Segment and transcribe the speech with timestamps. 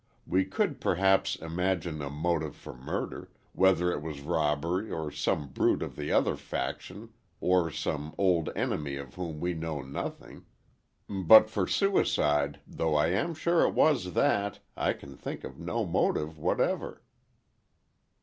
[0.25, 5.95] We could perhaps imagine a motive for murder—whether it was robbery, or some brute of
[5.95, 10.47] 'the other faction' or some old enemy of whom we know nothing.
[11.07, 15.85] But for suicide, though I am sure it was that, I can think of no
[15.85, 17.03] motive whatever."